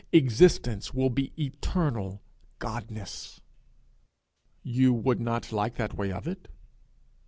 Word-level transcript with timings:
Existence 0.13 0.95
will 0.95 1.11
be 1.11 1.31
eternal 1.37 2.23
Godness. 2.59 3.39
You 4.63 4.95
would 4.95 5.19
not 5.19 5.51
like 5.51 5.75
that 5.75 5.93
way 5.93 6.11
of 6.11 6.27
it? 6.27 6.47